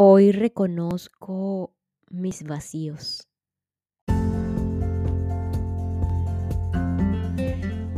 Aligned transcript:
Hoy 0.00 0.30
reconozco 0.30 1.74
mis 2.08 2.44
vacíos. 2.44 3.26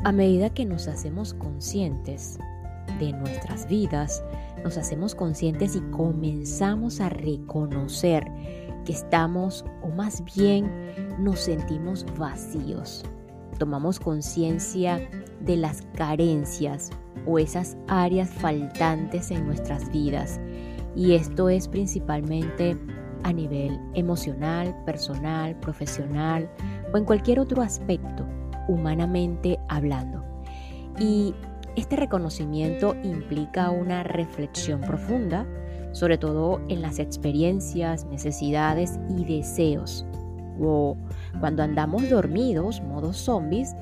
A 0.04 0.10
medida 0.10 0.48
que 0.48 0.64
nos 0.64 0.88
hacemos 0.88 1.34
conscientes 1.34 2.38
de 2.98 3.12
nuestras 3.12 3.68
vidas, 3.68 4.24
nos 4.64 4.78
hacemos 4.78 5.14
conscientes 5.14 5.76
y 5.76 5.82
comenzamos 5.90 7.02
a 7.02 7.10
reconocer 7.10 8.24
que 8.86 8.92
estamos, 8.92 9.66
o 9.82 9.88
más 9.88 10.24
bien 10.34 10.72
nos 11.18 11.40
sentimos 11.40 12.06
vacíos. 12.16 13.04
Tomamos 13.58 14.00
conciencia 14.00 15.06
de 15.40 15.58
las 15.58 15.82
carencias 15.98 16.88
o 17.26 17.38
esas 17.38 17.76
áreas 17.88 18.30
faltantes 18.30 19.30
en 19.30 19.44
nuestras 19.44 19.92
vidas. 19.92 20.40
Y 20.96 21.14
esto 21.14 21.48
es 21.48 21.68
principalmente 21.68 22.76
a 23.22 23.32
nivel 23.32 23.78
emocional, 23.94 24.74
personal, 24.84 25.58
profesional 25.60 26.50
o 26.92 26.96
en 26.96 27.04
cualquier 27.04 27.38
otro 27.38 27.62
aspecto 27.62 28.26
humanamente 28.68 29.58
hablando. 29.68 30.24
Y 30.98 31.34
este 31.76 31.96
reconocimiento 31.96 32.94
implica 33.02 33.70
una 33.70 34.02
reflexión 34.02 34.80
profunda, 34.80 35.46
sobre 35.92 36.18
todo 36.18 36.60
en 36.68 36.82
las 36.82 36.98
experiencias, 36.98 38.04
necesidades 38.06 38.98
y 39.16 39.24
deseos. 39.24 40.04
O 40.60 40.96
cuando 41.40 41.62
andamos 41.62 42.08
dormidos, 42.10 42.82
modos 42.82 43.16
zombies, 43.16 43.74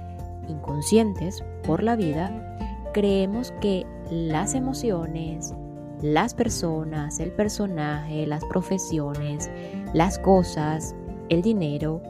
inconscientes 0.49 1.43
por 1.65 1.83
la 1.83 1.97
vida, 1.97 2.57
creemos 2.95 3.53
que 3.61 3.85
las 4.11 4.55
emociones, 4.55 5.55
las 6.03 6.35
personas, 6.35 7.21
el 7.21 7.33
personaje, 7.33 8.27
las 8.27 8.45
profesiones, 8.45 9.51
las 9.93 10.19
cosas, 10.19 10.95
el 11.29 11.43
dinero, 11.43 12.03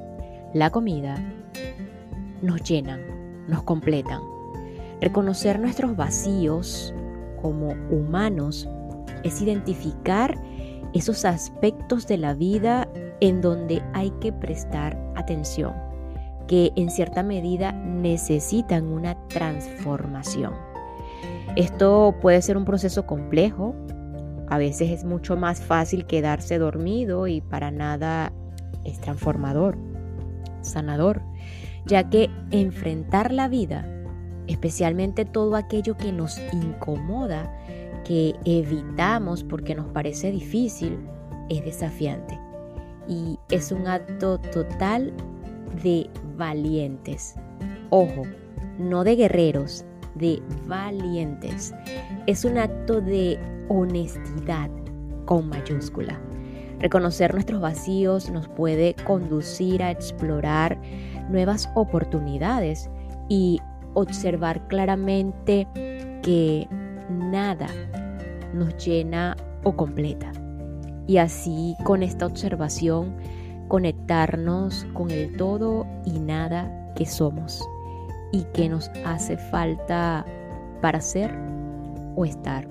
la 0.55 0.71
comida, 0.71 1.17
nos 2.43 2.63
llenan, 2.63 3.01
nos 3.49 3.63
completan. 3.63 4.21
Reconocer 5.01 5.59
nuestros 5.59 5.97
vacíos 5.97 6.95
como 7.41 7.71
humanos 7.91 8.69
es 9.25 9.41
identificar 9.41 10.39
esos 10.93 11.25
aspectos 11.25 12.07
de 12.07 12.19
la 12.19 12.35
vida 12.35 12.89
en 13.21 13.41
donde 13.41 13.83
hay 13.95 14.11
que 14.21 14.33
prestar 14.33 14.99
atención, 15.17 15.75
que 16.47 16.73
en 16.77 16.91
cierta 16.91 17.23
medida 17.23 17.73
necesitan 17.73 18.87
una 18.87 19.17
transformación. 19.29 20.68
Esto 21.57 22.15
puede 22.21 22.41
ser 22.43 22.57
un 22.57 22.65
proceso 22.65 23.07
complejo, 23.07 23.75
a 24.49 24.59
veces 24.59 24.91
es 24.91 25.05
mucho 25.05 25.37
más 25.37 25.61
fácil 25.61 26.07
quedarse 26.07 26.59
dormido 26.59 27.27
y 27.27 27.41
para 27.41 27.71
nada 27.71 28.33
es 28.85 29.01
transformador, 29.01 29.77
sanador 30.63 31.21
ya 31.89 32.09
que 32.11 32.31
enfrentar 32.51 33.33
la 33.33 33.49
vida, 33.49 33.89
especialmente 34.47 35.25
todo 35.25 35.57
aquello 35.57 35.97
que 35.97 36.13
nos 36.13 36.39
incomoda, 36.53 37.53
que 38.05 38.35
evitamos 38.45 39.43
porque 39.43 39.75
nos 39.75 39.87
parece 39.89 40.31
difícil, 40.31 40.99
es 41.49 41.65
desafiante. 41.65 42.39
Y 43.09 43.39
es 43.51 43.73
un 43.73 43.87
acto 43.87 44.39
total 44.39 45.15
de 45.83 46.11
valientes. 46.37 47.35
Ojo, 47.89 48.23
no 48.79 49.03
de 49.03 49.17
guerreros, 49.17 49.85
de 50.15 50.43
valientes. 50.67 51.75
Es 52.27 52.45
un 52.45 52.59
acto 52.59 53.01
de 53.01 53.39
honestidad 53.69 54.71
con 55.25 55.49
mayúscula. 55.49 56.19
Reconocer 56.81 57.35
nuestros 57.35 57.61
vacíos 57.61 58.31
nos 58.31 58.49
puede 58.49 58.95
conducir 59.05 59.83
a 59.83 59.91
explorar 59.91 60.79
nuevas 61.29 61.69
oportunidades 61.75 62.89
y 63.29 63.61
observar 63.95 64.67
claramente 64.69 65.67
que 66.23 66.69
nada 67.11 67.69
nos 68.55 68.77
llena 68.85 69.37
o 69.65 69.75
completa. 69.75 70.33
Y 71.07 71.17
así 71.17 71.75
con 71.85 72.03
esta 72.03 72.27
observación 72.27 73.17
conectarnos 73.69 74.87
con 74.95 75.11
el 75.11 75.37
todo 75.37 75.87
y 76.05 76.19
nada 76.21 76.93
que 76.95 77.07
somos 77.07 77.67
y 78.33 78.45
que 78.53 78.69
nos 78.69 78.89
hace 79.05 79.37
falta 79.37 80.25
para 80.81 81.01
ser 81.01 81.35
o 82.17 82.25
estar. 82.25 82.69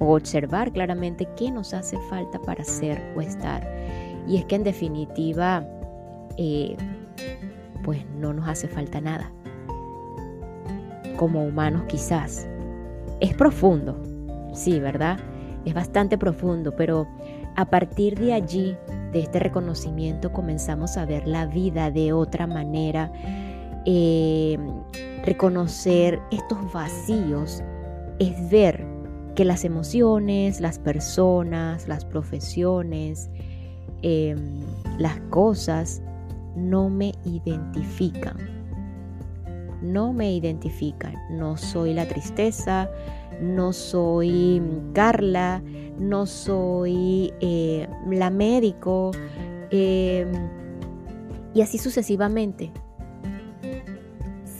O 0.00 0.14
observar 0.14 0.72
claramente 0.72 1.28
qué 1.36 1.50
nos 1.50 1.74
hace 1.74 1.98
falta 2.08 2.38
para 2.40 2.64
ser 2.64 3.02
o 3.16 3.20
estar. 3.20 3.68
Y 4.26 4.36
es 4.36 4.44
que 4.44 4.56
en 4.56 4.64
definitiva 4.64 5.66
eh, 6.36 6.76
pues 7.82 8.04
no 8.18 8.32
nos 8.32 8.48
hace 8.48 8.68
falta 8.68 9.00
nada. 9.00 9.32
Como 11.16 11.44
humanos 11.44 11.82
quizás. 11.88 12.46
Es 13.20 13.34
profundo, 13.34 14.00
sí, 14.52 14.78
¿verdad? 14.78 15.18
Es 15.64 15.74
bastante 15.74 16.16
profundo, 16.16 16.76
pero 16.76 17.08
a 17.56 17.64
partir 17.64 18.18
de 18.18 18.32
allí, 18.32 18.76
de 19.12 19.20
este 19.20 19.40
reconocimiento, 19.40 20.32
comenzamos 20.32 20.96
a 20.96 21.04
ver 21.04 21.26
la 21.26 21.46
vida 21.46 21.90
de 21.90 22.12
otra 22.12 22.46
manera. 22.46 23.10
Eh, 23.90 24.58
reconocer 25.24 26.20
estos 26.30 26.70
vacíos 26.74 27.62
es 28.18 28.50
ver 28.50 28.84
que 29.34 29.46
las 29.46 29.64
emociones, 29.64 30.60
las 30.60 30.78
personas, 30.78 31.88
las 31.88 32.04
profesiones, 32.04 33.30
em, 34.02 34.60
las 34.98 35.18
cosas 35.30 36.02
no 36.54 36.90
me 36.90 37.14
identifican. 37.24 38.36
No 39.80 40.12
me 40.12 40.34
identifican. 40.34 41.14
No 41.30 41.56
soy 41.56 41.94
la 41.94 42.06
tristeza, 42.06 42.90
no 43.40 43.72
soy 43.72 44.60
Carla, 44.92 45.62
no 45.98 46.26
soy 46.26 47.32
eh, 47.40 47.88
la 48.10 48.28
médico, 48.28 49.12
em, 49.70 50.30
y 51.54 51.62
así 51.62 51.78
sucesivamente. 51.78 52.70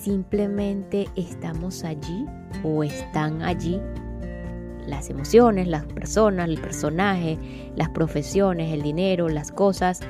Simplemente 0.01 1.09
estamos 1.17 1.83
allí 1.83 2.25
o 2.63 2.85
están 2.85 3.43
allí 3.43 3.81
las 4.87 5.11
emociones, 5.11 5.67
las 5.67 5.85
personas, 5.87 6.49
el 6.49 6.61
personaje, 6.61 7.37
las 7.75 7.89
profesiones, 7.91 8.73
el 8.73 8.83
dinero, 8.83 9.29
las 9.29 9.51
cosas 9.51 10.01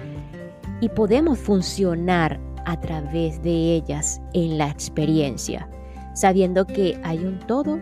y 0.82 0.91
podemos 0.91 1.38
funcionar 1.38 2.38
a 2.66 2.78
través 2.78 3.43
de 3.43 3.75
ellas 3.75 4.21
en 4.34 4.59
la 4.59 4.69
experiencia, 4.69 5.69
sabiendo 6.15 6.66
que 6.66 7.00
hay 7.03 7.25
un 7.25 7.38
todo 7.38 7.81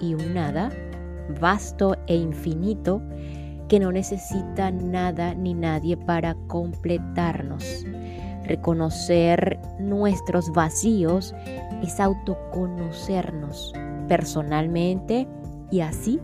y 0.00 0.14
un 0.14 0.34
nada, 0.34 0.70
vasto 1.40 1.96
e 2.08 2.16
infinito, 2.16 3.00
que 3.68 3.78
no 3.78 3.92
necesita 3.92 4.72
nada 4.72 5.32
ni 5.34 5.54
nadie 5.54 5.96
para 5.96 6.34
completarnos. 6.48 7.86
Reconocer 8.46 9.58
nuestros 9.78 10.50
vacíos 10.52 11.34
es 11.82 12.00
autoconocernos 12.00 13.72
personalmente 14.08 15.26
y 15.70 15.80
así, 15.80 16.20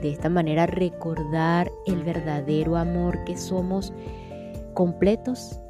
de 0.00 0.12
esta 0.12 0.28
manera, 0.28 0.66
recordar 0.66 1.70
el 1.86 2.02
verdadero 2.02 2.76
amor 2.76 3.22
que 3.24 3.36
somos 3.36 3.92
completos 4.74 5.60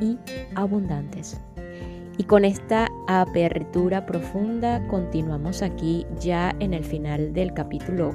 y 0.00 0.18
abundantes. 0.54 1.40
Y 2.16 2.24
con 2.24 2.44
esta 2.44 2.88
apertura 3.08 4.06
profunda 4.06 4.86
continuamos 4.86 5.62
aquí 5.62 6.06
ya 6.20 6.54
en 6.60 6.72
el 6.74 6.84
final 6.84 7.32
del 7.32 7.52
capítulo 7.52 8.14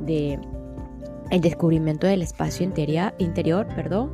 de 0.00 0.38
el 1.30 1.40
descubrimiento 1.40 2.06
del 2.06 2.22
espacio 2.22 2.64
interior, 2.64 3.12
interior 3.18 3.66
perdón. 3.74 4.12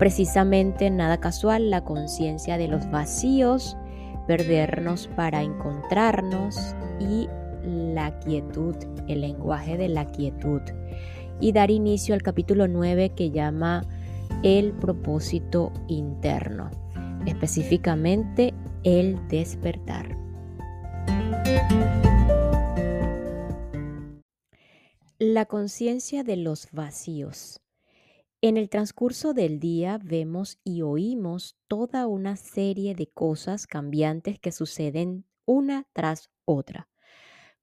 Precisamente 0.00 0.88
nada 0.88 1.20
casual, 1.20 1.68
la 1.68 1.84
conciencia 1.84 2.56
de 2.56 2.68
los 2.68 2.90
vacíos, 2.90 3.76
perdernos 4.26 5.08
para 5.14 5.42
encontrarnos 5.42 6.74
y 6.98 7.28
la 7.66 8.18
quietud, 8.20 8.74
el 9.08 9.20
lenguaje 9.20 9.76
de 9.76 9.88
la 9.88 10.06
quietud. 10.06 10.62
y 11.42 11.52
dar 11.52 11.70
inicio 11.70 12.14
al 12.14 12.22
capítulo 12.22 12.68
9 12.68 13.14
que 13.14 13.30
llama 13.30 13.86
El 14.42 14.72
propósito 14.72 15.72
interno, 15.88 16.70
específicamente 17.24 18.52
el 18.84 19.26
despertar. 19.28 20.18
La 25.18 25.46
conciencia 25.46 26.24
de 26.24 26.36
los 26.36 26.68
vacíos. 26.72 27.62
En 28.42 28.56
el 28.56 28.70
transcurso 28.70 29.34
del 29.34 29.60
día 29.60 29.98
vemos 30.02 30.58
y 30.64 30.80
oímos 30.80 31.58
toda 31.68 32.06
una 32.06 32.36
serie 32.36 32.94
de 32.94 33.06
cosas 33.06 33.66
cambiantes 33.66 34.38
que 34.38 34.50
suceden 34.50 35.26
una 35.44 35.86
tras 35.92 36.30
otra. 36.46 36.88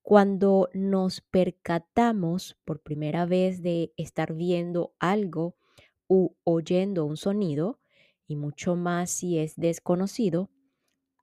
Cuando 0.04 0.70
nos 0.74 1.22
percatamos 1.22 2.58
por 2.64 2.82
primera 2.82 3.26
vez 3.26 3.64
de 3.64 3.92
estar 3.98 4.36
viendo 4.36 4.94
algo 5.00 5.58
u 6.08 6.36
oyendo 6.44 7.06
un 7.06 7.18
sonido, 7.18 7.80
y 8.28 8.36
mucho 8.36 8.76
más 8.76 9.10
si 9.10 9.40
es 9.40 9.56
desconocido, 9.56 10.52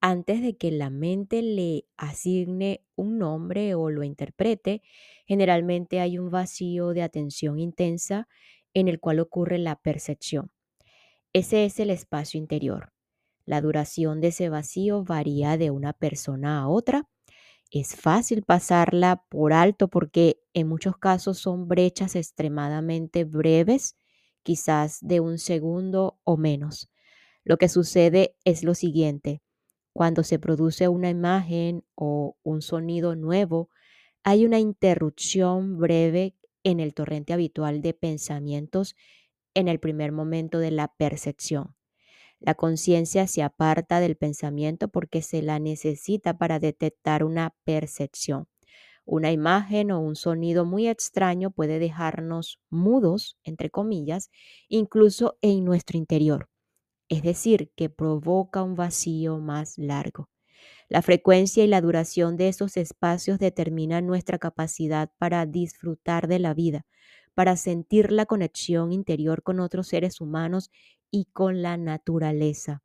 antes 0.00 0.42
de 0.42 0.56
que 0.56 0.72
la 0.72 0.90
mente 0.90 1.42
le 1.42 1.86
asigne 1.96 2.84
un 2.96 3.18
nombre 3.18 3.74
o 3.76 3.88
lo 3.88 4.02
interprete, 4.02 4.82
generalmente 5.26 6.00
hay 6.00 6.18
un 6.18 6.30
vacío 6.30 6.88
de 6.88 7.02
atención 7.02 7.58
intensa 7.58 8.28
en 8.74 8.88
el 8.88 9.00
cual 9.00 9.20
ocurre 9.20 9.58
la 9.58 9.76
percepción. 9.76 10.50
Ese 11.32 11.64
es 11.64 11.80
el 11.80 11.90
espacio 11.90 12.38
interior. 12.38 12.92
La 13.46 13.60
duración 13.60 14.20
de 14.20 14.28
ese 14.28 14.48
vacío 14.48 15.04
varía 15.04 15.56
de 15.56 15.70
una 15.70 15.92
persona 15.92 16.60
a 16.60 16.68
otra. 16.68 17.08
Es 17.70 17.96
fácil 17.96 18.42
pasarla 18.42 19.24
por 19.28 19.52
alto 19.52 19.88
porque 19.88 20.40
en 20.52 20.68
muchos 20.68 20.96
casos 20.96 21.38
son 21.38 21.66
brechas 21.66 22.14
extremadamente 22.14 23.24
breves, 23.24 23.96
quizás 24.42 24.98
de 25.00 25.20
un 25.20 25.38
segundo 25.38 26.18
o 26.24 26.36
menos. 26.36 26.90
Lo 27.42 27.56
que 27.56 27.68
sucede 27.68 28.36
es 28.44 28.62
lo 28.62 28.74
siguiente 28.74 29.42
cuando 29.94 30.24
se 30.24 30.40
produce 30.40 30.88
una 30.88 31.08
imagen 31.08 31.84
o 31.94 32.36
un 32.42 32.62
sonido 32.62 33.14
nuevo, 33.14 33.70
hay 34.24 34.44
una 34.44 34.58
interrupción 34.58 35.78
breve 35.78 36.34
en 36.64 36.80
el 36.80 36.94
torrente 36.94 37.32
habitual 37.32 37.82
de 37.82 37.94
pensamientos 37.94 38.96
en 39.54 39.68
el 39.68 39.78
primer 39.78 40.10
momento 40.12 40.58
de 40.58 40.72
la 40.72 40.88
percepción. 40.88 41.76
La 42.40 42.54
conciencia 42.54 43.26
se 43.28 43.42
aparta 43.42 44.00
del 44.00 44.16
pensamiento 44.16 44.88
porque 44.88 45.22
se 45.22 45.42
la 45.42 45.58
necesita 45.60 46.36
para 46.36 46.58
detectar 46.58 47.24
una 47.24 47.54
percepción. 47.64 48.48
Una 49.04 49.32
imagen 49.32 49.92
o 49.92 50.00
un 50.00 50.16
sonido 50.16 50.64
muy 50.64 50.88
extraño 50.88 51.50
puede 51.50 51.78
dejarnos 51.78 52.60
mudos, 52.70 53.38
entre 53.44 53.70
comillas, 53.70 54.30
incluso 54.68 55.38
en 55.42 55.64
nuestro 55.64 55.98
interior 55.98 56.48
es 57.08 57.22
decir, 57.22 57.70
que 57.76 57.90
provoca 57.90 58.62
un 58.62 58.74
vacío 58.74 59.38
más 59.38 59.78
largo. 59.78 60.28
La 60.88 61.02
frecuencia 61.02 61.64
y 61.64 61.66
la 61.66 61.80
duración 61.80 62.36
de 62.36 62.48
esos 62.48 62.76
espacios 62.76 63.38
determinan 63.38 64.06
nuestra 64.06 64.38
capacidad 64.38 65.10
para 65.18 65.46
disfrutar 65.46 66.28
de 66.28 66.38
la 66.38 66.54
vida, 66.54 66.86
para 67.34 67.56
sentir 67.56 68.12
la 68.12 68.26
conexión 68.26 68.92
interior 68.92 69.42
con 69.42 69.60
otros 69.60 69.88
seres 69.88 70.20
humanos 70.20 70.70
y 71.10 71.26
con 71.26 71.62
la 71.62 71.76
naturaleza. 71.76 72.82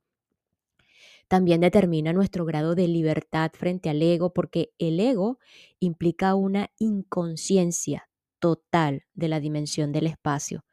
También 1.28 1.60
determina 1.60 2.12
nuestro 2.12 2.44
grado 2.44 2.74
de 2.74 2.88
libertad 2.88 3.52
frente 3.54 3.88
al 3.88 4.02
ego, 4.02 4.32
porque 4.32 4.72
el 4.78 4.98
ego 4.98 5.38
implica 5.78 6.34
una 6.34 6.70
inconsciencia 6.78 8.08
total 8.40 9.04
de 9.14 9.28
la 9.28 9.38
dimensión 9.38 9.92
del 9.92 10.06
espacio. 10.08 10.64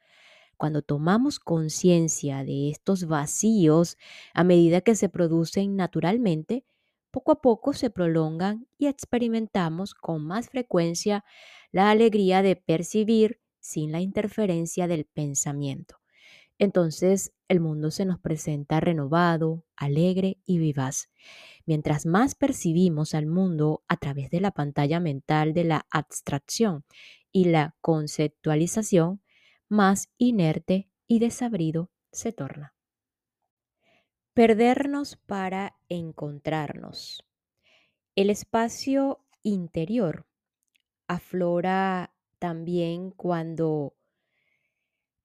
Cuando 0.57 0.81
tomamos 0.81 1.39
conciencia 1.39 2.44
de 2.44 2.71
estos 2.71 3.06
vacíos, 3.06 3.98
a 4.33 4.44
medida 4.44 4.81
que 4.81 4.95
se 4.95 5.09
producen 5.09 5.75
naturalmente, 5.75 6.65
poco 7.12 7.31
a 7.31 7.42
poco 7.42 7.74
se 7.74 7.89
prolongan 7.89 8.68
y 8.77 8.88
experimentamos 8.88 9.94
con 9.94 10.25
más 10.25 10.50
frecuencia 10.50 11.24
la 11.71 11.89
alegría 11.89 12.42
de 12.42 12.56
percibir 12.56 13.42
sin 13.59 13.92
la 13.92 14.01
interferencia 14.01 14.88
del 14.88 15.06
pensamiento. 15.06 15.98
Entonces 16.59 17.33
el 17.48 17.59
mundo 17.59 17.92
se 17.92 18.06
nos 18.06 18.19
presenta 18.19 18.80
renovado, 18.80 19.63
alegre 19.75 20.39
y 20.45 20.57
vivaz. 20.57 21.09
Mientras 21.65 22.06
más 22.06 22.36
percibimos 22.36 23.13
al 23.13 23.27
mundo 23.27 23.83
a 23.88 23.98
través 23.98 24.30
de 24.31 24.42
la 24.42 24.51
pantalla 24.51 25.00
mental 25.00 25.54
de 25.54 25.63
la 25.63 25.86
abstracción 25.92 26.86
y 27.31 27.45
la 27.45 27.75
conceptualización, 27.81 29.21
más 29.69 30.09
inerte 30.18 30.89
y 31.07 31.19
desabrido 31.19 31.92
se 32.12 32.31
torna. 32.31 32.77
Perdernos 34.38 35.16
para 35.16 35.75
encontrarnos. 35.89 37.25
El 38.16 38.30
espacio 38.30 39.25
interior 39.42 40.28
aflora 41.07 42.13
también 42.38 43.10
cuando 43.10 43.95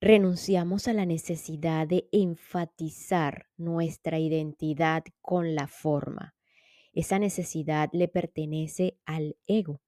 renunciamos 0.01 0.89
a 0.89 0.95
la 0.95 1.05
necesidad 1.05 1.87
de 1.87 2.09
enfatizar 2.11 3.49
nuestra 3.59 4.19
identidad 4.19 5.05
con 5.21 5.55
la 5.55 5.69
forma. 5.69 6.35
Esa 6.95 7.19
necesidad 7.19 7.91
le 7.93 8.09
pertenece 8.09 8.97
al 9.05 9.37
ego 9.47 9.83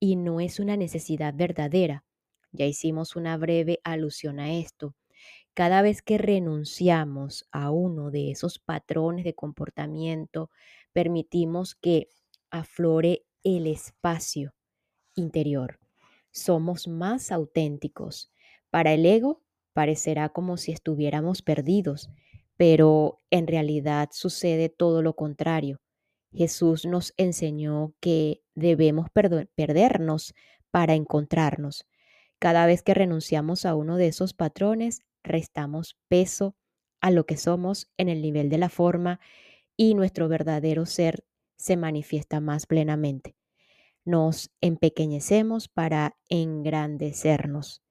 y 0.00 0.16
no 0.16 0.40
es 0.40 0.58
una 0.58 0.78
necesidad 0.78 1.34
verdadera. 1.36 2.06
Ya 2.50 2.64
hicimos 2.64 3.14
una 3.14 3.36
breve 3.36 3.80
alusión 3.84 4.40
a 4.40 4.54
esto. 4.54 4.94
Cada 5.54 5.82
vez 5.82 6.02
que 6.02 6.18
renunciamos 6.18 7.46
a 7.52 7.70
uno 7.70 8.10
de 8.10 8.32
esos 8.32 8.58
patrones 8.58 9.24
de 9.24 9.34
comportamiento, 9.34 10.50
permitimos 10.92 11.76
que 11.76 12.08
aflore 12.50 13.24
el 13.44 13.68
espacio 13.68 14.52
interior. 15.14 15.78
Somos 16.32 16.88
más 16.88 17.30
auténticos. 17.30 18.32
Para 18.70 18.92
el 18.94 19.06
ego 19.06 19.42
parecerá 19.72 20.28
como 20.30 20.56
si 20.56 20.72
estuviéramos 20.72 21.42
perdidos, 21.42 22.10
pero 22.56 23.20
en 23.30 23.46
realidad 23.46 24.08
sucede 24.12 24.68
todo 24.68 25.02
lo 25.02 25.14
contrario. 25.14 25.80
Jesús 26.32 26.84
nos 26.84 27.14
enseñó 27.16 27.94
que 28.00 28.42
debemos 28.56 29.06
perdernos 29.54 30.34
para 30.72 30.94
encontrarnos. 30.94 31.86
Cada 32.40 32.66
vez 32.66 32.82
que 32.82 32.94
renunciamos 32.94 33.64
a 33.64 33.76
uno 33.76 33.96
de 33.96 34.08
esos 34.08 34.34
patrones, 34.34 35.02
restamos 35.24 35.96
peso 36.08 36.56
a 37.00 37.10
lo 37.10 37.26
que 37.26 37.36
somos 37.36 37.90
en 37.96 38.08
el 38.08 38.22
nivel 38.22 38.48
de 38.48 38.58
la 38.58 38.68
forma 38.68 39.20
y 39.76 39.94
nuestro 39.94 40.28
verdadero 40.28 40.86
ser 40.86 41.24
se 41.56 41.76
manifiesta 41.76 42.40
más 42.40 42.66
plenamente. 42.66 43.34
Nos 44.04 44.50
empequeñecemos 44.60 45.68
para 45.68 46.16
engrandecernos. 46.28 47.82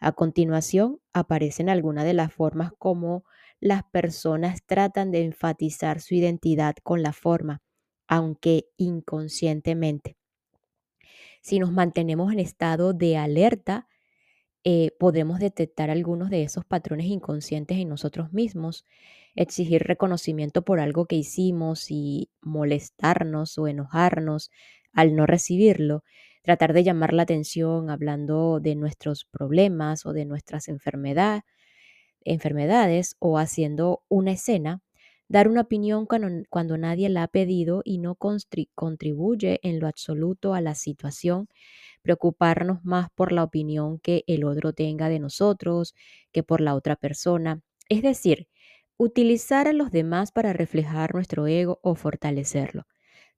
A 0.00 0.12
continuación 0.12 1.00
aparecen 1.12 1.68
algunas 1.68 2.04
de 2.04 2.14
las 2.14 2.32
formas 2.32 2.72
como 2.78 3.24
las 3.60 3.84
personas 3.84 4.64
tratan 4.64 5.10
de 5.10 5.24
enfatizar 5.24 6.00
su 6.00 6.14
identidad 6.14 6.74
con 6.82 7.02
la 7.02 7.12
forma, 7.12 7.62
aunque 8.08 8.64
inconscientemente. 8.78 10.16
Si 11.42 11.58
nos 11.58 11.72
mantenemos 11.72 12.32
en 12.32 12.38
estado 12.38 12.92
de 12.92 13.16
alerta, 13.16 13.88
eh, 14.64 14.92
podemos 14.98 15.38
detectar 15.40 15.90
algunos 15.90 16.30
de 16.30 16.42
esos 16.42 16.64
patrones 16.64 17.06
inconscientes 17.06 17.78
en 17.78 17.88
nosotros 17.88 18.32
mismos, 18.32 18.84
exigir 19.34 19.82
reconocimiento 19.84 20.62
por 20.62 20.80
algo 20.80 21.06
que 21.06 21.16
hicimos 21.16 21.90
y 21.90 22.30
molestarnos 22.42 23.58
o 23.58 23.68
enojarnos 23.68 24.50
al 24.92 25.14
no 25.16 25.26
recibirlo, 25.26 26.04
tratar 26.42 26.72
de 26.72 26.84
llamar 26.84 27.12
la 27.14 27.22
atención 27.22 27.90
hablando 27.90 28.60
de 28.60 28.74
nuestros 28.74 29.24
problemas 29.24 30.04
o 30.06 30.12
de 30.12 30.24
nuestras 30.26 30.68
enfermedades 32.24 33.16
o 33.18 33.38
haciendo 33.38 34.02
una 34.08 34.32
escena, 34.32 34.82
dar 35.28 35.48
una 35.48 35.62
opinión 35.62 36.06
cuando 36.06 36.76
nadie 36.78 37.08
la 37.08 37.22
ha 37.24 37.28
pedido 37.28 37.82
y 37.84 37.98
no 37.98 38.16
contribuye 38.16 39.60
en 39.62 39.78
lo 39.80 39.86
absoluto 39.86 40.54
a 40.54 40.60
la 40.60 40.74
situación 40.74 41.48
preocuparnos 42.02 42.84
más 42.84 43.08
por 43.14 43.32
la 43.32 43.44
opinión 43.44 43.98
que 43.98 44.24
el 44.26 44.44
otro 44.44 44.72
tenga 44.72 45.08
de 45.08 45.18
nosotros 45.18 45.94
que 46.32 46.42
por 46.42 46.60
la 46.60 46.74
otra 46.74 46.96
persona. 46.96 47.60
Es 47.88 48.02
decir, 48.02 48.48
utilizar 48.96 49.68
a 49.68 49.72
los 49.72 49.90
demás 49.90 50.32
para 50.32 50.52
reflejar 50.52 51.14
nuestro 51.14 51.46
ego 51.46 51.80
o 51.82 51.94
fortalecerlo. 51.94 52.84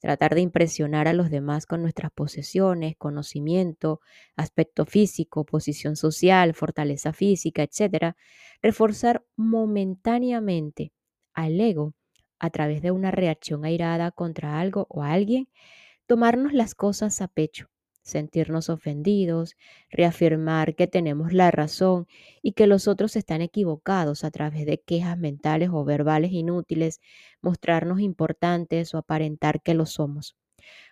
Tratar 0.01 0.35
de 0.35 0.41
impresionar 0.41 1.07
a 1.07 1.13
los 1.13 1.31
demás 1.31 1.67
con 1.67 1.83
nuestras 1.83 2.11
posesiones, 2.11 2.97
conocimiento, 2.97 4.01
aspecto 4.37 4.85
físico, 4.85 5.45
posición 5.45 5.95
social, 5.95 6.55
fortaleza 6.55 7.13
física, 7.13 7.63
etc. 7.63 8.17
Reforzar 8.61 9.25
momentáneamente 9.37 10.93
al 11.35 11.61
ego 11.61 11.95
a 12.41 12.51
través 12.51 12.83
de 12.83 12.91
una 12.91 13.13
reacción 13.13 13.65
airada 13.65 14.11
contra 14.11 14.59
algo 14.59 14.89
o 14.91 15.05
alguien. 15.05 15.49
Tomarnos 16.07 16.53
las 16.53 16.75
cosas 16.75 17.23
a 17.23 17.29
pecho 17.29 17.72
sentirnos 18.03 18.69
ofendidos, 18.69 19.57
reafirmar 19.91 20.75
que 20.75 20.87
tenemos 20.87 21.33
la 21.33 21.51
razón 21.51 22.07
y 22.43 22.53
que 22.53 22.67
los 22.67 22.89
otros 22.89 23.17
están 23.17 23.43
equivocados 23.43 24.25
a 24.25 24.31
través 24.31 24.67
de 24.67 24.81
quejas 24.81 25.19
mentales 25.19 25.71
o 25.73 25.85
verbales 25.85 26.33
inútiles, 26.33 27.01
mostrarnos 27.41 28.01
importantes 28.01 28.95
o 28.95 28.99
aparentar 28.99 29.63
que 29.63 29.75
lo 29.75 29.87
somos. 29.87 30.37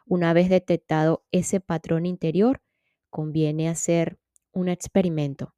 Una 0.06 0.32
vez 0.32 0.48
detectado 0.48 1.24
ese 1.30 1.60
patrón 1.60 2.06
interior, 2.06 2.60
conviene 3.10 3.68
hacer 3.68 4.18
un 4.52 4.68
experimento. 4.68 5.54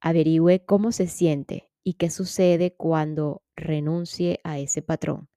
Averigüe 0.00 0.64
cómo 0.64 0.92
se 0.92 1.06
siente 1.06 1.70
y 1.82 1.94
qué 1.94 2.10
sucede 2.10 2.74
cuando 2.74 3.42
renuncie 3.54 4.40
a 4.44 4.58
ese 4.58 4.82
patrón. 4.82 5.28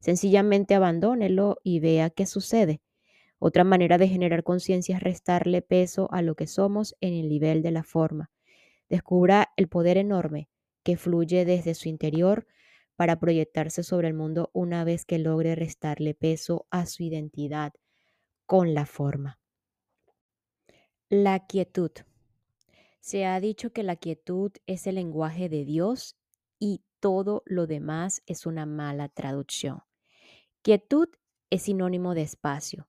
Sencillamente 0.00 0.74
abandónelo 0.74 1.58
y 1.62 1.80
vea 1.80 2.10
qué 2.10 2.26
sucede. 2.26 2.80
Otra 3.44 3.64
manera 3.64 3.98
de 3.98 4.06
generar 4.06 4.44
conciencia 4.44 4.98
es 4.98 5.02
restarle 5.02 5.62
peso 5.62 6.08
a 6.12 6.22
lo 6.22 6.36
que 6.36 6.46
somos 6.46 6.94
en 7.00 7.12
el 7.12 7.28
nivel 7.28 7.60
de 7.60 7.72
la 7.72 7.82
forma. 7.82 8.30
Descubra 8.88 9.52
el 9.56 9.66
poder 9.68 9.98
enorme 9.98 10.48
que 10.84 10.96
fluye 10.96 11.44
desde 11.44 11.74
su 11.74 11.88
interior 11.88 12.46
para 12.94 13.18
proyectarse 13.18 13.82
sobre 13.82 14.06
el 14.06 14.14
mundo 14.14 14.50
una 14.52 14.84
vez 14.84 15.04
que 15.04 15.18
logre 15.18 15.56
restarle 15.56 16.14
peso 16.14 16.68
a 16.70 16.86
su 16.86 17.02
identidad 17.02 17.72
con 18.46 18.74
la 18.74 18.86
forma. 18.86 19.40
La 21.08 21.44
quietud. 21.44 21.90
Se 23.00 23.26
ha 23.26 23.40
dicho 23.40 23.72
que 23.72 23.82
la 23.82 23.96
quietud 23.96 24.52
es 24.68 24.86
el 24.86 24.94
lenguaje 24.94 25.48
de 25.48 25.64
Dios 25.64 26.16
y 26.60 26.84
todo 27.00 27.42
lo 27.44 27.66
demás 27.66 28.22
es 28.26 28.46
una 28.46 28.66
mala 28.66 29.08
traducción. 29.08 29.80
Quietud 30.62 31.08
es 31.50 31.62
sinónimo 31.62 32.14
de 32.14 32.22
espacio. 32.22 32.86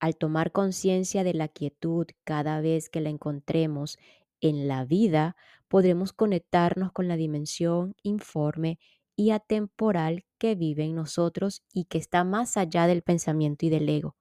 Al 0.00 0.16
tomar 0.16 0.50
conciencia 0.52 1.24
de 1.24 1.34
la 1.34 1.48
quietud 1.48 2.06
cada 2.24 2.60
vez 2.60 2.88
que 2.88 3.00
la 3.00 3.10
encontremos 3.10 3.98
en 4.40 4.66
la 4.66 4.84
vida, 4.84 5.36
podremos 5.68 6.12
conectarnos 6.12 6.92
con 6.92 7.06
la 7.06 7.16
dimensión 7.16 7.94
informe 8.02 8.78
y 9.14 9.30
atemporal 9.32 10.24
que 10.38 10.54
vive 10.54 10.84
en 10.84 10.94
nosotros 10.94 11.62
y 11.74 11.84
que 11.84 11.98
está 11.98 12.24
más 12.24 12.56
allá 12.56 12.86
del 12.86 13.02
pensamiento 13.02 13.66
y 13.66 13.68
del 13.68 13.88
ego. 13.88 14.16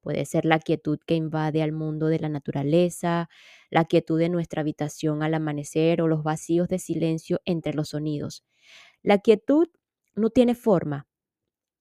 Puede 0.00 0.24
ser 0.24 0.46
la 0.46 0.60
quietud 0.60 0.98
que 1.06 1.16
invade 1.16 1.62
al 1.62 1.72
mundo 1.72 2.06
de 2.06 2.20
la 2.20 2.30
naturaleza, 2.30 3.28
la 3.70 3.84
quietud 3.84 4.18
de 4.18 4.30
nuestra 4.30 4.62
habitación 4.62 5.22
al 5.22 5.34
amanecer 5.34 6.00
o 6.00 6.08
los 6.08 6.22
vacíos 6.22 6.68
de 6.68 6.78
silencio 6.78 7.40
entre 7.44 7.74
los 7.74 7.90
sonidos. 7.90 8.44
La 9.02 9.18
quietud 9.18 9.68
no 10.14 10.30
tiene 10.30 10.54
forma 10.54 11.06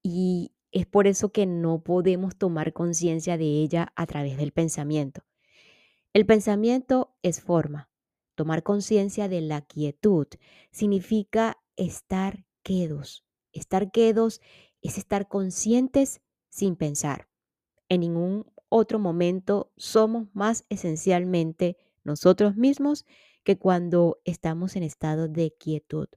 y 0.03 0.53
es 0.77 0.85
por 0.85 1.07
eso 1.07 1.29
que 1.29 1.47
no 1.47 1.79
podemos 1.79 2.35
tomar 2.35 2.71
conciencia 2.71 3.35
de 3.35 3.45
ella 3.45 3.91
a 3.95 4.05
través 4.05 4.37
del 4.37 4.51
pensamiento. 4.51 5.23
El 6.13 6.27
pensamiento 6.27 7.15
es 7.23 7.41
forma. 7.41 7.89
Tomar 8.35 8.61
conciencia 8.61 9.27
de 9.27 9.41
la 9.41 9.61
quietud 9.61 10.27
significa 10.69 11.57
estar 11.77 12.45
quedos. 12.61 13.25
Estar 13.53 13.89
quedos 13.89 14.39
es 14.83 14.99
estar 14.99 15.27
conscientes 15.27 16.21
sin 16.49 16.75
pensar. 16.75 17.27
En 17.89 18.01
ningún 18.01 18.45
otro 18.69 18.99
momento 18.99 19.71
somos 19.77 20.27
más 20.33 20.63
esencialmente 20.69 21.77
nosotros 22.03 22.55
mismos 22.55 23.07
que 23.43 23.57
cuando 23.57 24.19
estamos 24.25 24.75
en 24.75 24.83
estado 24.83 25.27
de 25.27 25.55
quietud. 25.57 26.07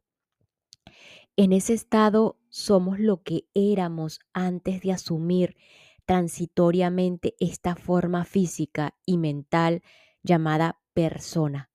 En 1.36 1.54
ese 1.54 1.72
estado 1.72 2.39
somos 2.50 2.98
lo 2.98 3.22
que 3.22 3.46
éramos 3.54 4.20
antes 4.32 4.82
de 4.82 4.92
asumir 4.92 5.56
transitoriamente 6.04 7.34
esta 7.40 7.76
forma 7.76 8.24
física 8.24 8.94
y 9.06 9.16
mental 9.16 9.82
llamada 10.22 10.80
persona. 10.92 11.70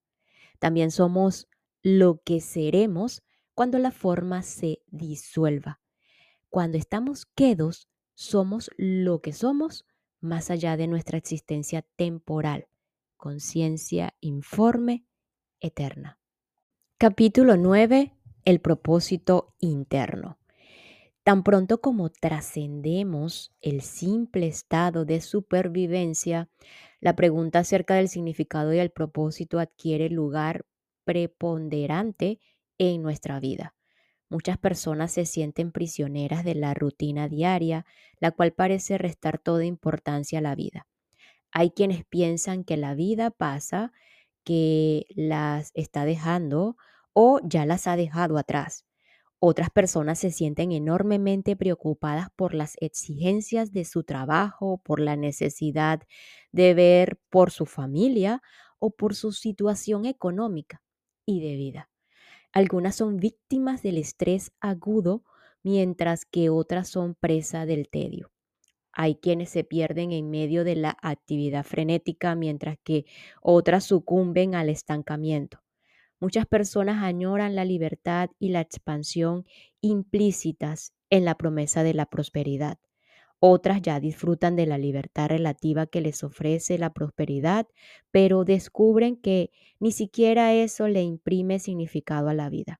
También 0.60 0.92
somos 0.92 1.48
lo 1.82 2.22
que 2.24 2.42
seremos 2.42 3.24
cuando 3.54 3.80
la 3.80 3.92
forma 3.92 4.44
se 4.44 4.84
disuelva. 4.88 5.80
Cuando 6.50 6.78
estamos 6.78 7.26
quedos, 7.26 7.88
somos 8.14 8.70
lo 8.78 9.22
que 9.22 9.34
somos 9.34 9.86
más 10.20 10.52
allá 10.52 10.78
de 10.78 10.88
nuestra 10.88 11.18
existencia 11.18 11.82
temporal, 11.96 12.68
conciencia 13.18 14.16
informe 14.20 15.06
eterna. 15.60 16.20
Capítulo 16.98 17.58
9 17.58 18.16
el 18.46 18.62
propósito 18.62 19.56
interno. 19.60 20.38
Tan 21.26 21.42
pronto 21.42 21.82
como 21.82 22.12
trascendemos 22.12 23.52
el 23.60 23.82
simple 23.82 24.46
estado 24.46 25.06
de 25.06 25.22
supervivencia, 25.22 26.52
la 27.00 27.16
pregunta 27.16 27.58
acerca 27.58 27.96
del 27.96 28.10
significado 28.10 28.72
y 28.76 28.78
el 28.78 28.92
propósito 28.92 29.58
adquiere 29.58 30.12
lugar 30.12 30.68
preponderante 31.04 32.40
en 32.78 33.02
nuestra 33.02 33.40
vida. 33.40 33.74
Muchas 34.30 34.60
personas 34.60 35.14
se 35.14 35.26
sienten 35.26 35.72
prisioneras 35.72 36.44
de 36.44 36.54
la 36.54 36.76
rutina 36.76 37.28
diaria, 37.28 37.88
la 38.20 38.30
cual 38.30 38.54
parece 38.54 39.00
restar 39.00 39.40
toda 39.40 39.66
importancia 39.66 40.38
a 40.38 40.44
la 40.44 40.54
vida. 40.54 40.86
Hay 41.52 41.72
quienes 41.72 42.06
piensan 42.06 42.64
que 42.64 42.78
la 42.78 42.94
vida 42.94 43.32
pasa, 43.32 43.94
que 44.44 45.08
las 45.16 45.72
está 45.74 46.06
dejando 46.06 46.78
o 47.14 47.40
ya 47.44 47.66
las 47.66 47.88
ha 47.88 47.96
dejado 47.96 48.38
atrás. 48.38 48.86
Otras 49.40 49.70
personas 49.70 50.20
se 50.20 50.32
sienten 50.32 50.72
enormemente 50.72 51.56
preocupadas 51.56 52.30
por 52.36 52.54
las 52.54 52.76
exigencias 52.80 53.72
de 53.72 53.86
su 53.86 54.04
trabajo, 54.04 54.80
por 54.84 55.00
la 55.00 55.16
necesidad 55.16 56.02
de 56.52 56.74
ver 56.74 57.20
por 57.30 57.52
su 57.52 57.66
familia 57.66 58.42
o 58.80 58.92
por 58.92 59.16
su 59.16 59.32
situación 59.34 60.06
económica 60.06 60.82
y 61.26 61.42
de 61.42 61.56
vida. 61.58 61.90
Algunas 62.54 62.96
son 62.96 63.18
víctimas 63.18 63.84
del 63.84 63.98
estrés 63.98 64.52
agudo, 64.62 65.24
mientras 65.64 66.26
que 66.26 66.50
otras 66.50 66.88
son 66.90 67.16
presa 67.16 67.66
del 67.66 67.90
tedio. 67.90 68.32
Hay 68.94 69.16
quienes 69.16 69.50
se 69.50 69.66
pierden 69.66 70.14
en 70.14 70.30
medio 70.32 70.64
de 70.64 70.76
la 70.78 70.98
actividad 71.02 71.66
frenética, 71.66 72.36
mientras 72.36 72.78
que 72.84 73.06
otras 73.42 73.84
sucumben 73.84 74.56
al 74.56 74.70
estancamiento. 74.70 75.65
Muchas 76.20 76.46
personas 76.46 77.04
añoran 77.04 77.56
la 77.56 77.66
libertad 77.66 78.30
y 78.40 78.50
la 78.50 78.62
expansión 78.62 79.46
implícitas 79.82 80.94
en 81.10 81.26
la 81.26 81.36
promesa 81.36 81.84
de 81.84 81.94
la 81.94 82.06
prosperidad. 82.06 82.78
Otras 83.40 83.82
ya 83.82 84.00
disfrutan 84.00 84.56
de 84.56 84.66
la 84.66 84.78
libertad 84.78 85.28
relativa 85.28 85.86
que 85.86 86.02
les 86.02 86.24
ofrece 86.24 86.78
la 86.78 86.94
prosperidad, 86.94 87.68
pero 88.12 88.46
descubren 88.46 89.18
que 89.18 89.52
ni 89.80 89.92
siquiera 89.92 90.54
eso 90.54 90.88
le 90.88 91.04
imprime 91.04 91.60
significado 91.60 92.30
a 92.30 92.34
la 92.34 92.50
vida. 92.50 92.80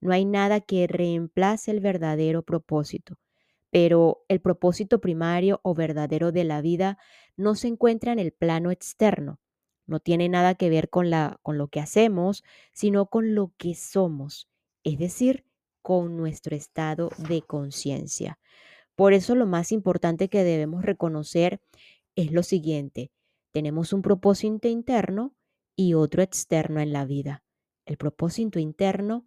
No 0.00 0.12
hay 0.12 0.24
nada 0.24 0.60
que 0.60 0.86
reemplace 0.86 1.70
el 1.70 1.80
verdadero 1.80 2.42
propósito, 2.42 3.18
pero 3.70 4.24
el 4.28 4.40
propósito 4.40 5.00
primario 5.00 5.60
o 5.62 5.74
verdadero 5.74 6.32
de 6.32 6.44
la 6.44 6.62
vida 6.62 6.98
no 7.36 7.54
se 7.54 7.68
encuentra 7.68 8.12
en 8.12 8.18
el 8.18 8.32
plano 8.32 8.70
externo, 8.70 9.38
no 9.90 9.98
tiene 10.00 10.28
nada 10.28 10.54
que 10.54 10.70
ver 10.70 10.88
con, 10.88 11.10
la, 11.10 11.40
con 11.42 11.58
lo 11.58 11.66
que 11.68 11.80
hacemos, 11.80 12.44
sino 12.72 13.06
con 13.06 13.34
lo 13.34 13.52
que 13.56 13.74
somos, 13.74 14.48
es 14.84 14.98
decir, 14.98 15.44
con 15.82 16.16
nuestro 16.16 16.54
estado 16.54 17.10
de 17.18 17.42
conciencia. 17.42 18.38
Por 18.94 19.14
eso 19.14 19.34
lo 19.34 19.46
más 19.46 19.72
importante 19.72 20.28
que 20.28 20.44
debemos 20.44 20.84
reconocer 20.84 21.60
es 22.14 22.30
lo 22.30 22.44
siguiente. 22.44 23.10
Tenemos 23.50 23.92
un 23.92 24.02
propósito 24.02 24.68
interno 24.68 25.34
y 25.74 25.94
otro 25.94 26.22
externo 26.22 26.80
en 26.80 26.92
la 26.92 27.04
vida. 27.04 27.42
El 27.84 27.96
propósito 27.96 28.60
interno 28.60 29.26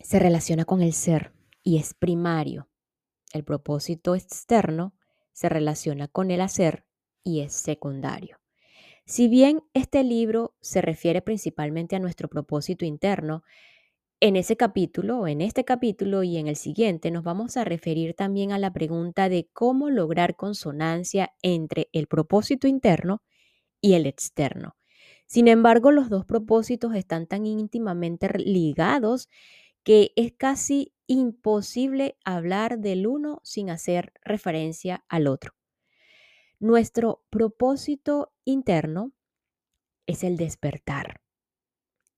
se 0.00 0.18
relaciona 0.18 0.64
con 0.64 0.82
el 0.82 0.94
ser 0.94 1.32
y 1.62 1.78
es 1.78 1.94
primario. 1.94 2.68
El 3.32 3.44
propósito 3.44 4.16
externo 4.16 4.94
se 5.32 5.48
relaciona 5.48 6.08
con 6.08 6.32
el 6.32 6.40
hacer 6.40 6.86
y 7.22 7.40
es 7.40 7.52
secundario. 7.52 8.39
Si 9.06 9.28
bien 9.28 9.62
este 9.74 10.04
libro 10.04 10.54
se 10.60 10.80
refiere 10.80 11.22
principalmente 11.22 11.96
a 11.96 11.98
nuestro 11.98 12.28
propósito 12.28 12.84
interno, 12.84 13.42
en 14.20 14.36
ese 14.36 14.56
capítulo, 14.56 15.26
en 15.26 15.40
este 15.40 15.64
capítulo 15.64 16.22
y 16.22 16.36
en 16.36 16.46
el 16.46 16.56
siguiente 16.56 17.10
nos 17.10 17.24
vamos 17.24 17.56
a 17.56 17.64
referir 17.64 18.14
también 18.14 18.52
a 18.52 18.58
la 18.58 18.72
pregunta 18.72 19.30
de 19.30 19.48
cómo 19.52 19.88
lograr 19.88 20.36
consonancia 20.36 21.32
entre 21.42 21.88
el 21.92 22.06
propósito 22.06 22.68
interno 22.68 23.22
y 23.80 23.94
el 23.94 24.06
externo. 24.06 24.76
Sin 25.26 25.48
embargo, 25.48 25.90
los 25.90 26.10
dos 26.10 26.26
propósitos 26.26 26.94
están 26.94 27.26
tan 27.26 27.46
íntimamente 27.46 28.28
ligados 28.38 29.28
que 29.84 30.12
es 30.16 30.32
casi 30.36 30.92
imposible 31.06 32.18
hablar 32.24 32.78
del 32.78 33.06
uno 33.06 33.40
sin 33.42 33.70
hacer 33.70 34.12
referencia 34.22 35.04
al 35.08 35.26
otro. 35.28 35.52
Nuestro 36.58 37.24
propósito 37.30 38.32
interno 38.50 39.12
es 40.06 40.24
el 40.24 40.36
despertar. 40.36 41.20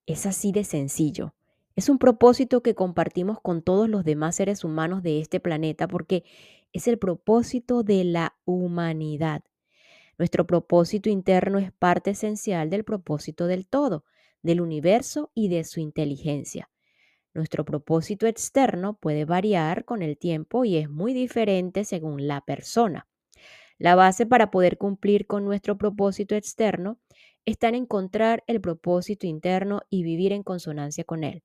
Es 0.07 0.27
así 0.27 0.53
de 0.53 0.65
sencillo. 0.65 1.35
Es 1.77 1.89
un 1.89 1.99
propósito 1.99 2.63
que 2.63 2.75
compartimos 2.75 3.41
con 3.41 3.63
todos 3.63 3.89
los 3.89 4.05
demás 4.05 4.37
seres 4.37 4.65
humanos 4.65 5.03
de 5.03 5.21
este 5.21 5.41
planeta 5.41 5.89
porque 5.89 6.25
es 6.73 6.89
el 6.89 6.99
propósito 6.99 7.83
de 7.83 8.05
la 8.05 8.37
humanidad. 8.45 9.43
Nuestro 10.19 10.47
propósito 10.47 11.09
interno 11.09 11.59
es 11.59 11.73
parte 11.73 12.11
esencial 12.11 12.69
del 12.71 12.85
propósito 12.85 13.47
del 13.47 13.67
todo, 13.67 14.05
del 14.43 14.61
universo 14.61 15.31
y 15.35 15.49
de 15.49 15.65
su 15.65 15.81
inteligencia. 15.81 16.71
Nuestro 17.35 17.65
propósito 17.65 18.27
externo 18.27 18.99
puede 18.99 19.25
variar 19.25 19.85
con 19.87 20.03
el 20.03 20.19
tiempo 20.19 20.65
y 20.65 20.77
es 20.77 20.91
muy 20.91 21.15
diferente 21.15 21.85
según 21.85 22.27
la 22.27 22.43
persona. 22.43 23.09
La 23.83 23.97
base 23.97 24.27
para 24.27 24.53
poder 24.53 24.79
cumplir 24.79 25.27
con 25.27 25.45
nuestro 25.45 25.77
propósito 25.77 26.37
externo 26.37 27.01
está 27.45 27.67
en 27.67 27.75
encontrar 27.75 28.45
el 28.47 28.61
propósito 28.61 29.27
interno 29.27 29.83
y 29.91 30.05
vivir 30.05 30.31
en 30.31 30.45
consonancia 30.45 31.03
con 31.03 31.25
él. 31.25 31.43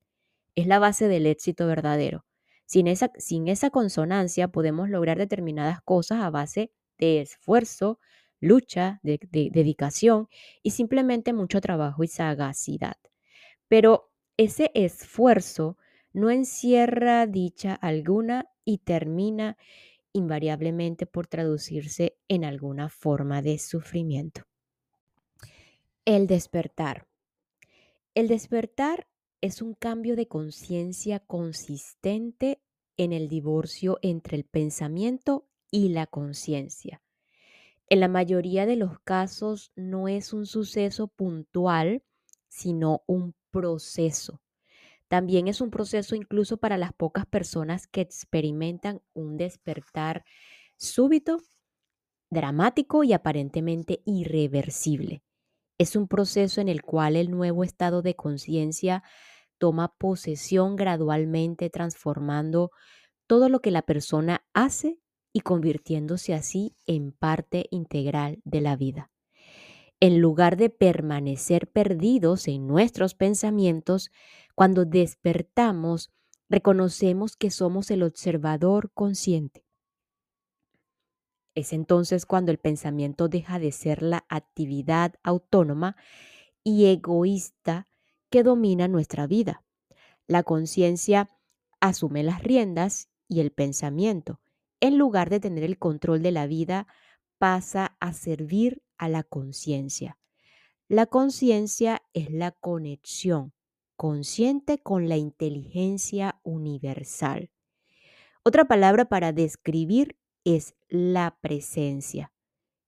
Es 0.54 0.68
la 0.68 0.78
base 0.78 1.08
del 1.08 1.26
éxito 1.26 1.66
verdadero. 1.66 2.26
Sin 2.64 2.86
esa, 2.86 3.10
sin 3.16 3.48
esa 3.48 3.70
consonancia 3.70 4.46
podemos 4.46 4.88
lograr 4.88 5.18
determinadas 5.18 5.80
cosas 5.82 6.20
a 6.20 6.30
base 6.30 6.70
de 6.96 7.22
esfuerzo, 7.22 7.98
lucha, 8.38 9.00
de, 9.02 9.18
dedicación 9.52 10.28
y 10.62 10.70
simplemente 10.70 11.32
mucho 11.32 11.60
trabajo 11.60 12.04
y 12.04 12.06
sagacidad. 12.06 12.98
Pero 13.66 14.12
ese 14.36 14.70
esfuerzo 14.74 15.76
no 16.12 16.30
encierra 16.30 17.26
dicha 17.26 17.74
alguna 17.74 18.48
y 18.64 18.78
termina 18.78 19.56
invariablemente 20.18 21.06
por 21.06 21.26
traducirse 21.26 22.18
en 22.28 22.44
alguna 22.44 22.90
forma 22.90 23.40
de 23.40 23.58
sufrimiento. 23.58 24.42
El 26.04 26.26
despertar. 26.26 27.06
El 28.14 28.28
despertar 28.28 29.06
es 29.40 29.62
un 29.62 29.74
cambio 29.74 30.16
de 30.16 30.26
conciencia 30.26 31.20
consistente 31.20 32.60
en 32.96 33.12
el 33.12 33.28
divorcio 33.28 33.98
entre 34.02 34.36
el 34.36 34.44
pensamiento 34.44 35.46
y 35.70 35.90
la 35.90 36.06
conciencia. 36.06 37.02
En 37.88 38.00
la 38.00 38.08
mayoría 38.08 38.66
de 38.66 38.76
los 38.76 38.98
casos 39.00 39.72
no 39.76 40.08
es 40.08 40.32
un 40.32 40.46
suceso 40.46 41.08
puntual, 41.08 42.02
sino 42.48 43.02
un 43.06 43.34
proceso. 43.50 44.42
También 45.08 45.48
es 45.48 45.60
un 45.60 45.70
proceso 45.70 46.14
incluso 46.14 46.58
para 46.58 46.76
las 46.76 46.92
pocas 46.92 47.26
personas 47.26 47.86
que 47.86 48.02
experimentan 48.02 49.00
un 49.14 49.36
despertar 49.36 50.24
súbito, 50.76 51.38
dramático 52.30 53.04
y 53.04 53.14
aparentemente 53.14 54.02
irreversible. 54.04 55.22
Es 55.78 55.96
un 55.96 56.08
proceso 56.08 56.60
en 56.60 56.68
el 56.68 56.82
cual 56.82 57.16
el 57.16 57.30
nuevo 57.30 57.64
estado 57.64 58.02
de 58.02 58.14
conciencia 58.14 59.02
toma 59.58 59.94
posesión 59.96 60.76
gradualmente 60.76 61.70
transformando 61.70 62.70
todo 63.26 63.48
lo 63.48 63.60
que 63.60 63.70
la 63.70 63.82
persona 63.82 64.44
hace 64.52 64.98
y 65.32 65.40
convirtiéndose 65.40 66.34
así 66.34 66.74
en 66.86 67.12
parte 67.12 67.66
integral 67.70 68.40
de 68.44 68.60
la 68.60 68.76
vida. 68.76 69.10
En 70.00 70.20
lugar 70.20 70.56
de 70.56 70.70
permanecer 70.70 71.68
perdidos 71.68 72.46
en 72.46 72.66
nuestros 72.66 73.14
pensamientos, 73.14 74.10
cuando 74.58 74.84
despertamos, 74.84 76.10
reconocemos 76.48 77.36
que 77.36 77.48
somos 77.48 77.92
el 77.92 78.02
observador 78.02 78.90
consciente. 78.92 79.64
Es 81.54 81.72
entonces 81.72 82.26
cuando 82.26 82.50
el 82.50 82.58
pensamiento 82.58 83.28
deja 83.28 83.60
de 83.60 83.70
ser 83.70 84.02
la 84.02 84.24
actividad 84.28 85.14
autónoma 85.22 85.94
y 86.64 86.86
egoísta 86.86 87.86
que 88.30 88.42
domina 88.42 88.88
nuestra 88.88 89.28
vida. 89.28 89.62
La 90.26 90.42
conciencia 90.42 91.30
asume 91.78 92.24
las 92.24 92.42
riendas 92.42 93.10
y 93.28 93.38
el 93.38 93.52
pensamiento, 93.52 94.40
en 94.80 94.98
lugar 94.98 95.30
de 95.30 95.38
tener 95.38 95.62
el 95.62 95.78
control 95.78 96.20
de 96.20 96.32
la 96.32 96.48
vida, 96.48 96.88
pasa 97.38 97.96
a 98.00 98.12
servir 98.12 98.82
a 98.96 99.08
la 99.08 99.22
conciencia. 99.22 100.18
La 100.88 101.06
conciencia 101.06 102.02
es 102.12 102.32
la 102.32 102.50
conexión 102.50 103.52
consciente 103.98 104.78
con 104.78 105.10
la 105.10 105.16
inteligencia 105.18 106.40
universal. 106.44 107.50
Otra 108.44 108.64
palabra 108.64 109.10
para 109.10 109.32
describir 109.32 110.16
es 110.44 110.76
la 110.88 111.36
presencia, 111.42 112.32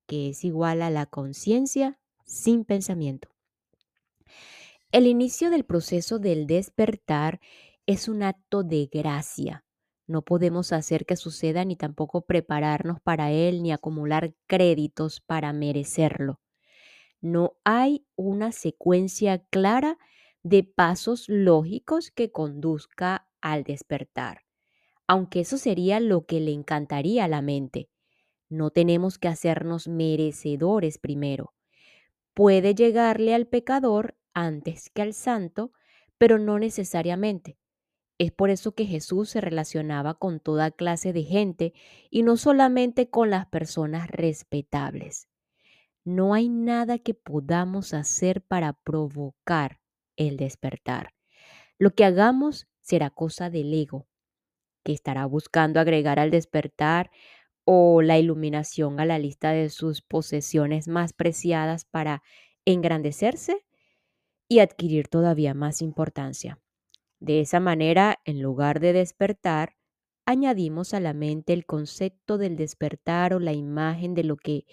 que 0.06 0.30
es 0.30 0.44
igual 0.44 0.80
a 0.80 0.88
la 0.88 1.04
conciencia 1.06 1.98
sin 2.24 2.64
pensamiento. 2.64 3.28
El 4.92 5.06
inicio 5.06 5.50
del 5.50 5.64
proceso 5.64 6.20
del 6.20 6.46
despertar 6.46 7.40
es 7.86 8.08
un 8.08 8.22
acto 8.22 8.62
de 8.62 8.88
gracia, 8.90 9.64
no 10.10 10.22
podemos 10.22 10.72
hacer 10.72 11.06
que 11.06 11.14
suceda 11.14 11.64
ni 11.64 11.76
tampoco 11.76 12.22
prepararnos 12.22 13.00
para 13.00 13.30
él 13.30 13.62
ni 13.62 13.70
acumular 13.70 14.34
créditos 14.48 15.20
para 15.20 15.52
merecerlo. 15.52 16.40
No 17.20 17.52
hay 17.62 18.04
una 18.16 18.50
secuencia 18.50 19.38
clara 19.50 19.98
de 20.42 20.64
pasos 20.64 21.28
lógicos 21.28 22.10
que 22.10 22.32
conduzca 22.32 23.28
al 23.40 23.64
despertar, 23.64 24.44
aunque 25.06 25.40
eso 25.40 25.58
sería 25.58 26.00
lo 26.00 26.26
que 26.26 26.40
le 26.40 26.52
encantaría 26.52 27.24
a 27.24 27.28
la 27.28 27.42
mente. 27.42 27.88
No 28.48 28.70
tenemos 28.70 29.18
que 29.18 29.28
hacernos 29.28 29.86
merecedores 29.86 30.98
primero. 30.98 31.54
Puede 32.34 32.74
llegarle 32.74 33.34
al 33.34 33.46
pecador 33.46 34.16
antes 34.34 34.90
que 34.90 35.02
al 35.02 35.14
santo, 35.14 35.72
pero 36.18 36.38
no 36.38 36.58
necesariamente. 36.58 37.58
Es 38.18 38.32
por 38.32 38.50
eso 38.50 38.72
que 38.72 38.84
Jesús 38.84 39.30
se 39.30 39.40
relacionaba 39.40 40.14
con 40.14 40.40
toda 40.40 40.70
clase 40.70 41.12
de 41.12 41.22
gente 41.22 41.72
y 42.10 42.22
no 42.22 42.36
solamente 42.36 43.08
con 43.08 43.30
las 43.30 43.46
personas 43.46 44.10
respetables. 44.10 45.28
No 46.04 46.34
hay 46.34 46.48
nada 46.48 46.98
que 46.98 47.14
podamos 47.14 47.94
hacer 47.94 48.42
para 48.42 48.72
provocar 48.74 49.79
el 50.28 50.36
despertar. 50.36 51.14
Lo 51.78 51.94
que 51.94 52.04
hagamos 52.04 52.68
será 52.80 53.08
cosa 53.10 53.48
del 53.48 53.72
ego, 53.72 54.06
que 54.84 54.92
estará 54.92 55.24
buscando 55.24 55.80
agregar 55.80 56.18
al 56.18 56.30
despertar 56.30 57.10
o 57.64 58.02
la 58.02 58.18
iluminación 58.18 59.00
a 59.00 59.06
la 59.06 59.18
lista 59.18 59.52
de 59.52 59.70
sus 59.70 60.02
posesiones 60.02 60.88
más 60.88 61.14
preciadas 61.14 61.86
para 61.86 62.22
engrandecerse 62.66 63.64
y 64.46 64.58
adquirir 64.58 65.08
todavía 65.08 65.54
más 65.54 65.80
importancia. 65.80 66.58
De 67.18 67.40
esa 67.40 67.60
manera, 67.60 68.18
en 68.24 68.42
lugar 68.42 68.80
de 68.80 68.92
despertar, 68.92 69.76
añadimos 70.26 70.92
a 70.92 71.00
la 71.00 71.14
mente 71.14 71.54
el 71.54 71.64
concepto 71.64 72.36
del 72.36 72.56
despertar 72.56 73.32
o 73.32 73.40
la 73.40 73.52
imagen 73.52 74.14
de 74.14 74.24
lo 74.24 74.36
que 74.36 74.66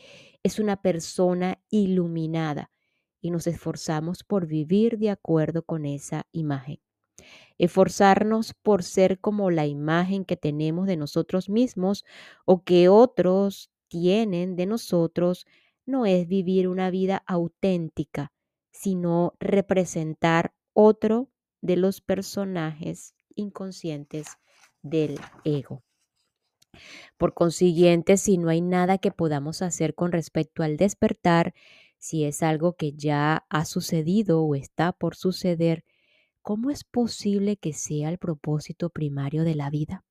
es 0.44 0.60
una 0.60 0.82
persona 0.82 1.60
iluminada 1.70 2.72
y 3.22 3.32
nos 3.32 3.48
esforzamos 3.48 4.24
por 4.24 4.48
vivir 4.48 4.98
de 4.98 5.10
acuerdo 5.10 5.64
con 5.64 5.86
esa 5.86 6.28
imagen. 6.32 6.80
Esforzarnos 7.58 8.54
por 8.54 8.84
ser 8.84 9.20
como 9.20 9.50
la 9.50 9.66
imagen 9.66 10.26
que 10.26 10.38
tenemos 10.38 10.88
de 10.88 10.98
nosotros 10.98 11.50
mismos 11.50 12.06
o 12.46 12.64
que 12.64 12.90
otros 12.90 13.72
tienen 13.88 14.56
de 14.56 14.66
nosotros 14.66 15.46
no 15.86 16.06
es 16.06 16.28
vivir 16.28 16.68
una 16.68 16.92
vida 16.92 17.24
auténtica, 17.26 18.32
sino 18.72 19.34
representar 19.40 20.54
otro 20.74 21.30
de 21.62 21.78
los 21.78 22.02
personajes 22.02 23.16
inconscientes 23.36 24.28
del 24.82 25.20
ego. 25.44 25.84
Por 27.18 27.34
consiguiente, 27.34 28.18
si 28.18 28.38
no 28.38 28.50
hay 28.50 28.62
nada 28.62 28.98
que 28.98 29.12
podamos 29.12 29.62
hacer 29.62 29.96
con 29.96 30.12
respecto 30.12 30.62
al 30.62 30.78
despertar, 30.78 31.54
si 31.98 32.26
es 32.26 32.44
algo 32.44 32.76
que 32.76 32.94
ya 32.94 33.46
ha 33.50 33.66
sucedido 33.66 34.44
o 34.44 34.56
está 34.56 34.92
por 34.92 35.16
suceder, 35.16 35.84
¿cómo 36.42 36.70
es 36.70 36.84
posible 36.84 37.58
que 37.58 37.74
sea 37.74 38.10
el 38.10 38.18
propósito 38.18 38.90
primario 38.90 39.44
de 39.44 39.56
la 39.56 39.70
vida? 39.70 40.06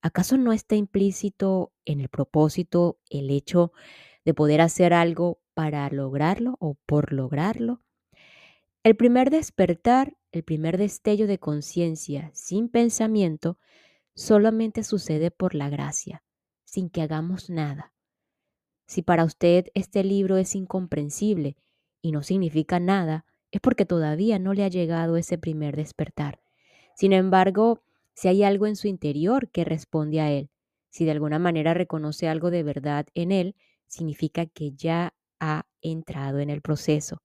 ¿Acaso 0.00 0.36
no 0.36 0.52
está 0.52 0.76
implícito 0.76 1.72
en 1.84 2.00
el 2.00 2.08
propósito 2.08 2.98
el 3.10 3.30
hecho 3.30 3.72
de 4.24 4.34
poder 4.34 4.60
hacer 4.60 4.92
algo 4.92 5.40
para 5.54 5.88
lograrlo 5.90 6.56
o 6.60 6.74
por 6.86 7.12
lograrlo? 7.12 7.82
El 8.84 8.96
primer 8.96 9.30
despertar, 9.30 10.16
el 10.30 10.44
primer 10.44 10.78
destello 10.78 11.26
de 11.26 11.38
conciencia 11.38 12.30
sin 12.32 12.68
pensamiento, 12.68 13.58
solamente 14.14 14.84
sucede 14.84 15.30
por 15.30 15.54
la 15.54 15.68
gracia, 15.68 16.22
sin 16.64 16.90
que 16.90 17.02
hagamos 17.02 17.50
nada. 17.50 17.92
Si 18.88 19.02
para 19.02 19.24
usted 19.24 19.66
este 19.74 20.02
libro 20.02 20.36
es 20.38 20.56
incomprensible 20.56 21.56
y 22.02 22.10
no 22.12 22.22
significa 22.24 22.80
nada, 22.80 23.24
es 23.52 23.60
porque 23.60 23.86
todavía 23.86 24.40
no 24.40 24.54
le 24.54 24.64
ha 24.64 24.68
llegado 24.68 25.16
ese 25.16 25.38
primer 25.38 25.76
despertar. 25.76 26.40
Sin 26.96 27.12
embargo, 27.12 27.82
si 28.14 28.28
hay 28.28 28.42
algo 28.42 28.66
en 28.66 28.76
su 28.76 28.88
interior 28.88 29.50
que 29.50 29.64
responde 29.64 30.20
a 30.20 30.32
él, 30.32 30.50
si 30.90 31.04
de 31.04 31.12
alguna 31.12 31.38
manera 31.38 31.74
reconoce 31.74 32.28
algo 32.28 32.50
de 32.50 32.64
verdad 32.64 33.06
en 33.14 33.30
él, 33.30 33.54
significa 33.86 34.46
que 34.46 34.72
ya 34.72 35.14
ha 35.38 35.66
entrado 35.82 36.40
en 36.40 36.50
el 36.50 36.62
proceso. 36.62 37.22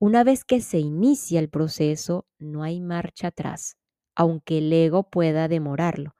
Una 0.00 0.24
vez 0.24 0.44
que 0.44 0.60
se 0.60 0.80
inicia 0.80 1.40
el 1.40 1.50
proceso, 1.50 2.26
no 2.38 2.64
hay 2.64 2.80
marcha 2.80 3.28
atrás, 3.28 3.76
aunque 4.16 4.58
el 4.58 4.72
ego 4.72 5.04
pueda 5.10 5.48
demorarlo. 5.48 6.14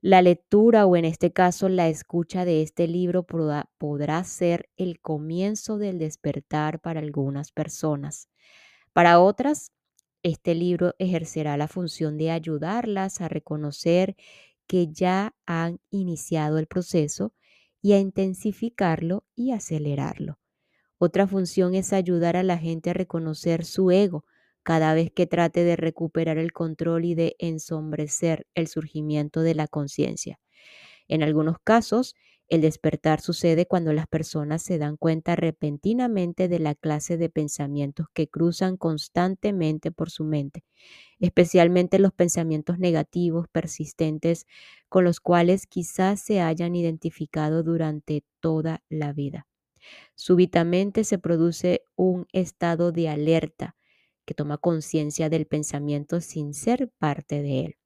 La 0.00 0.22
lectura 0.22 0.86
o 0.86 0.96
en 0.96 1.04
este 1.04 1.32
caso 1.32 1.68
la 1.68 1.88
escucha 1.88 2.44
de 2.44 2.62
este 2.62 2.86
libro 2.86 3.26
podrá 3.26 4.22
ser 4.24 4.68
el 4.76 5.00
comienzo 5.00 5.78
del 5.78 5.98
despertar 5.98 6.80
para 6.80 7.00
algunas 7.00 7.50
personas. 7.50 8.28
Para 8.92 9.20
otras, 9.20 9.72
este 10.22 10.54
libro 10.54 10.94
ejercerá 10.98 11.56
la 11.56 11.68
función 11.68 12.18
de 12.18 12.30
ayudarlas 12.30 13.20
a 13.20 13.28
reconocer 13.28 14.16
que 14.66 14.88
ya 14.88 15.34
han 15.46 15.80
iniciado 15.90 16.58
el 16.58 16.66
proceso 16.66 17.32
y 17.80 17.92
a 17.92 17.98
intensificarlo 17.98 19.24
y 19.34 19.52
acelerarlo. 19.52 20.38
Otra 20.98 21.26
función 21.26 21.74
es 21.74 21.92
ayudar 21.92 22.36
a 22.36 22.42
la 22.42 22.58
gente 22.58 22.90
a 22.90 22.94
reconocer 22.94 23.64
su 23.64 23.90
ego 23.90 24.24
cada 24.66 24.94
vez 24.94 25.12
que 25.12 25.28
trate 25.28 25.64
de 25.64 25.76
recuperar 25.76 26.38
el 26.38 26.52
control 26.52 27.06
y 27.06 27.16
de 27.16 27.36
ensombrecer 27.40 28.48
el 28.56 28.68
surgimiento 28.68 29.42
de 29.42 29.56
la 29.56 29.68
conciencia. 29.68 30.40
En 31.08 31.22
algunos 31.22 31.58
casos, 31.62 32.14
el 32.48 32.60
despertar 32.60 33.20
sucede 33.20 33.66
cuando 33.66 33.92
las 33.92 34.06
personas 34.06 34.62
se 34.62 34.78
dan 34.78 34.96
cuenta 34.96 35.34
repentinamente 35.36 36.48
de 36.48 36.60
la 36.60 36.76
clase 36.76 37.16
de 37.16 37.28
pensamientos 37.28 38.06
que 38.14 38.28
cruzan 38.28 38.76
constantemente 38.76 39.90
por 39.92 40.10
su 40.10 40.24
mente, 40.24 40.64
especialmente 41.20 41.98
los 41.98 42.12
pensamientos 42.12 42.78
negativos 42.78 43.48
persistentes 43.52 44.46
con 44.88 45.04
los 45.04 45.20
cuales 45.20 45.66
quizás 45.66 46.20
se 46.20 46.40
hayan 46.40 46.76
identificado 46.76 47.62
durante 47.62 48.24
toda 48.40 48.82
la 48.90 49.12
vida. 49.12 49.46
Súbitamente 50.14 51.04
se 51.04 51.18
produce 51.18 51.82
un 51.96 52.26
estado 52.32 52.92
de 52.92 53.08
alerta 53.08 53.76
que 54.26 54.34
toma 54.34 54.58
conciencia 54.58 55.30
del 55.30 55.46
pensamiento 55.46 56.20
sin 56.20 56.52
ser 56.52 56.90
parte 56.98 57.40
de 57.40 57.60
él. 57.60 57.76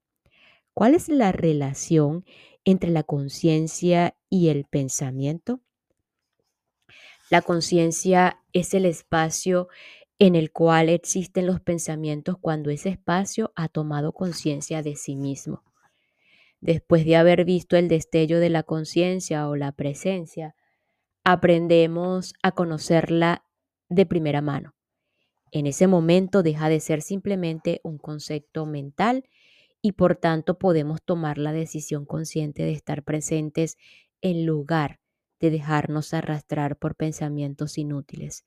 ¿Cuál 0.73 0.95
es 0.95 1.07
la 1.07 1.31
relación 1.31 2.25
entre 2.65 2.91
la 2.91 3.03
conciencia 3.03 4.15
y 4.29 4.49
el 4.49 4.65
pensamiento? 4.65 5.61
La 7.29 7.41
conciencia 7.41 8.41
es 8.51 8.73
el 8.73 8.85
espacio 8.85 9.69
en 10.19 10.35
el 10.35 10.51
cual 10.51 10.89
existen 10.89 11.47
los 11.47 11.61
pensamientos 11.61 12.37
cuando 12.39 12.69
ese 12.69 12.89
espacio 12.89 13.53
ha 13.55 13.69
tomado 13.69 14.11
conciencia 14.11 14.83
de 14.83 14.95
sí 14.95 15.15
mismo. 15.15 15.63
Después 16.59 17.05
de 17.05 17.15
haber 17.15 17.43
visto 17.43 17.75
el 17.75 17.87
destello 17.87 18.39
de 18.39 18.49
la 18.49 18.63
conciencia 18.63 19.47
o 19.47 19.55
la 19.55 19.71
presencia, 19.71 20.55
aprendemos 21.23 22.33
a 22.43 22.51
conocerla 22.51 23.45
de 23.89 24.05
primera 24.05 24.41
mano. 24.41 24.75
En 25.51 25.67
ese 25.67 25.87
momento 25.87 26.43
deja 26.43 26.69
de 26.69 26.79
ser 26.79 27.01
simplemente 27.01 27.81
un 27.83 27.97
concepto 27.97 28.65
mental 28.65 29.25
y 29.81 29.93
por 29.93 30.15
tanto 30.15 30.57
podemos 30.57 31.01
tomar 31.03 31.37
la 31.37 31.51
decisión 31.51 32.05
consciente 32.05 32.63
de 32.63 32.71
estar 32.71 33.03
presentes 33.03 33.77
en 34.21 34.45
lugar 34.45 34.99
de 35.39 35.49
dejarnos 35.49 36.13
arrastrar 36.13 36.77
por 36.77 36.95
pensamientos 36.95 37.77
inútiles. 37.77 38.45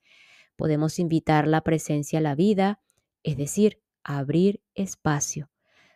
Podemos 0.55 0.97
invitar 0.97 1.47
la 1.47 1.61
presencia 1.61 2.19
a 2.19 2.21
la 2.21 2.33
vida, 2.33 2.79
es 3.21 3.37
decir, 3.37 3.81
abrir 4.03 4.61
espacio. 4.73 5.51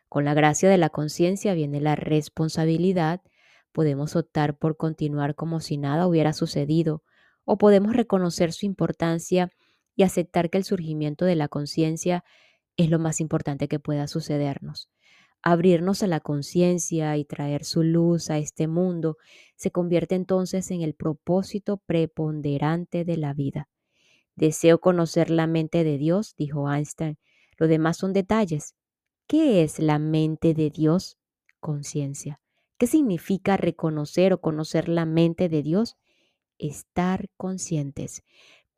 Con 0.10 0.26
la 0.26 0.34
gracia 0.34 0.70
de 0.70 0.78
la 0.78 0.90
conciencia 0.90 1.54
viene 1.54 1.80
la 1.80 1.96
responsabilidad. 1.96 3.22
Podemos 3.72 4.16
optar 4.16 4.58
por 4.58 4.76
continuar 4.76 5.36
como 5.36 5.60
si 5.62 5.78
nada 5.78 6.06
hubiera 6.06 6.34
sucedido 6.34 7.04
o 7.46 7.58
podemos 7.58 7.96
reconocer 7.96 8.52
su 8.52 8.66
importancia 8.66 9.52
y 10.00 10.04
aceptar 10.04 10.50
que 10.50 10.58
el 10.58 10.64
surgimiento 10.64 11.26
de 11.26 11.36
la 11.36 11.50
conciencia 11.50 12.24
es 12.78 12.90
lo 12.90 13.00
más 13.00 13.20
importante 13.20 13.68
que 13.68 13.80
pueda 13.80 14.08
sucedernos. 14.08 14.90
Abrirnos 15.44 16.04
a 16.04 16.08
la 16.08 16.22
conciencia 16.22 17.18
y 17.18 17.26
traer 17.26 17.66
su 17.66 17.84
luz 17.84 18.30
a 18.30 18.38
este 18.38 18.70
mundo 18.70 19.18
se 19.58 19.72
convierte 19.72 20.16
entonces 20.16 20.72
en 20.72 20.84
el 20.84 20.94
propósito 20.94 21.82
preponderante 21.86 23.04
de 23.04 23.18
la 23.18 23.34
vida. 23.34 23.68
Deseo 24.38 24.80
conocer 24.80 25.30
la 25.30 25.48
mente 25.48 25.84
de 25.84 25.98
Dios, 25.98 26.34
dijo 26.38 26.72
Einstein. 26.72 27.18
Lo 27.58 27.68
demás 27.68 27.98
son 27.98 28.14
detalles. 28.14 28.76
¿Qué 29.28 29.64
es 29.64 29.80
la 29.80 30.00
mente 30.00 30.54
de 30.54 30.70
Dios? 30.70 31.18
Conciencia. 31.60 32.40
¿Qué 32.78 32.88
significa 32.88 33.58
reconocer 33.58 34.32
o 34.32 34.40
conocer 34.40 34.88
la 34.88 35.04
mente 35.04 35.50
de 35.50 35.62
Dios? 35.62 35.98
Estar 36.58 37.28
conscientes. 37.36 38.24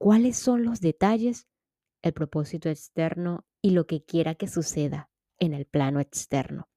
¿Cuáles 0.02 0.36
son 0.36 0.66
los 0.66 0.82
detalles? 0.82 1.48
El 2.02 2.14
propósito 2.14 2.70
externo 2.70 3.46
y 3.62 3.70
lo 3.70 3.86
que 3.86 4.04
quiera 4.04 4.34
que 4.34 4.48
suceda 4.48 5.12
en 5.38 5.54
el 5.54 5.68
plano 5.68 6.00
externo. 6.00 6.70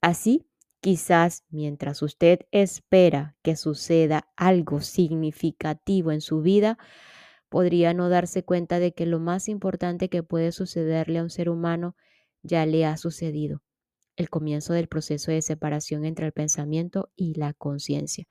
Así, 0.00 0.48
quizás 0.80 1.44
mientras 1.50 2.00
usted 2.00 2.40
espera 2.52 3.36
que 3.42 3.56
suceda 3.56 4.30
algo 4.36 4.80
significativo 4.80 6.12
en 6.12 6.22
su 6.22 6.40
vida, 6.40 6.78
podría 7.50 7.92
no 7.92 8.08
darse 8.08 8.42
cuenta 8.42 8.78
de 8.78 8.94
que 8.94 9.04
lo 9.04 9.20
más 9.20 9.50
importante 9.50 10.08
que 10.08 10.22
puede 10.22 10.50
sucederle 10.50 11.18
a 11.18 11.24
un 11.24 11.30
ser 11.30 11.50
humano 11.50 11.94
ya 12.42 12.64
le 12.64 12.86
ha 12.86 12.96
sucedido, 12.96 13.62
el 14.16 14.30
comienzo 14.30 14.72
del 14.72 14.88
proceso 14.88 15.30
de 15.30 15.42
separación 15.42 16.06
entre 16.06 16.24
el 16.24 16.32
pensamiento 16.32 17.10
y 17.16 17.34
la 17.34 17.52
conciencia. 17.52 18.26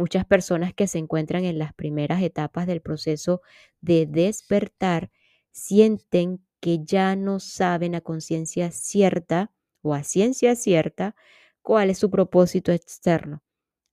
Muchas 0.00 0.24
personas 0.24 0.72
que 0.72 0.86
se 0.86 0.96
encuentran 0.96 1.44
en 1.44 1.58
las 1.58 1.74
primeras 1.74 2.22
etapas 2.22 2.66
del 2.66 2.80
proceso 2.80 3.42
de 3.82 4.06
despertar 4.06 5.10
sienten 5.50 6.42
que 6.58 6.82
ya 6.82 7.16
no 7.16 7.38
saben 7.38 7.94
a 7.94 8.00
conciencia 8.00 8.70
cierta 8.70 9.52
o 9.82 9.92
a 9.92 10.02
ciencia 10.02 10.56
cierta 10.56 11.14
cuál 11.60 11.90
es 11.90 11.98
su 11.98 12.08
propósito 12.08 12.72
externo. 12.72 13.42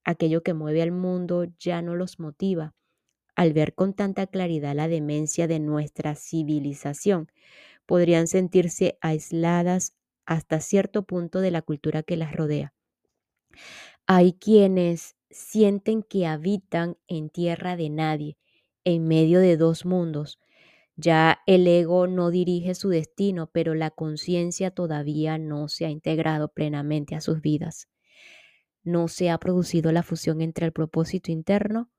Aquello 0.05 0.43
que 0.43 0.53
mueve 0.53 0.81
al 0.81 0.93
mundo 0.93 1.43
ya 1.59 1.81
no 1.81 1.93
los 1.93 2.21
motiva. 2.21 2.73
Al 3.35 3.51
ver 3.51 3.75
con 3.75 3.93
tanta 3.93 4.27
claridad 4.27 4.75
la 4.75 4.87
demencia 4.87 5.45
de 5.45 5.59
nuestra 5.59 6.15
civilización, 6.15 7.29
podrían 7.85 8.27
sentirse 8.27 8.97
aisladas 9.01 9.97
hasta 10.25 10.61
cierto 10.61 11.03
punto 11.03 11.41
de 11.41 11.51
la 11.51 11.63
cultura 11.63 12.01
que 12.01 12.15
las 12.15 12.33
rodea. 12.33 12.73
Hay 14.05 14.31
quienes 14.31 15.16
sienten 15.29 16.03
que 16.03 16.25
habitan 16.25 16.97
en 17.07 17.29
tierra 17.29 17.75
de 17.75 17.89
nadie, 17.89 18.37
en 18.83 19.07
medio 19.07 19.39
de 19.39 19.57
dos 19.57 19.85
mundos. 19.85 20.39
Ya 20.95 21.39
el 21.45 21.67
ego 21.67 22.07
no 22.07 22.31
dirige 22.31 22.73
su 22.73 22.89
destino, 22.89 23.49
pero 23.51 23.75
la 23.75 23.91
conciencia 23.91 24.71
todavía 24.71 25.37
no 25.37 25.67
se 25.67 25.85
ha 25.85 25.89
integrado 25.89 26.47
plenamente 26.49 27.15
a 27.15 27.21
sus 27.21 27.41
vidas. 27.41 27.87
No 28.83 29.07
se 29.07 29.29
ha 29.29 29.37
producido 29.37 29.91
la 29.91 30.01
fusión 30.01 30.41
entre 30.41 30.65
el 30.65 30.71
propósito 30.71 31.31
interno 31.31 31.91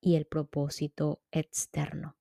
y 0.00 0.16
el 0.16 0.26
propósito 0.26 1.22
externo. 1.30 2.16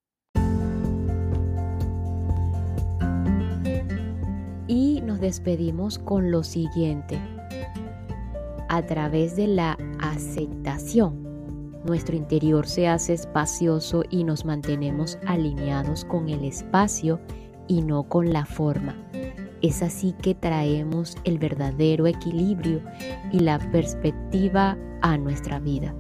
Y 4.68 5.02
nos 5.02 5.20
despedimos 5.20 6.00
con 6.00 6.32
lo 6.32 6.44
siguiente 6.44 7.20
a 8.70 8.86
través 8.86 9.36
de 9.36 9.48
la 9.48 9.78
aceptación. 10.14 11.22
Nuestro 11.86 12.16
interior 12.16 12.66
se 12.68 12.88
hace 12.88 13.14
espacioso 13.14 14.04
y 14.10 14.24
nos 14.24 14.46
mantenemos 14.46 15.18
alineados 15.26 16.06
con 16.06 16.30
el 16.30 16.46
espacio 16.46 17.20
y 17.68 17.82
no 17.82 18.04
con 18.04 18.32
la 18.32 18.46
forma. 18.46 18.96
Es 19.62 19.82
así 19.82 20.14
que 20.22 20.36
traemos 20.36 21.16
el 21.24 21.40
verdadero 21.40 22.08
equilibrio 22.08 22.82
y 23.32 23.40
la 23.40 23.60
perspectiva 23.72 24.78
a 25.02 25.18
nuestra 25.18 25.60
vida. 25.60 25.94